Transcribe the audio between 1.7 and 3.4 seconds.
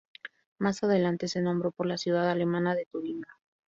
por la ciudad alemana de Tubinga.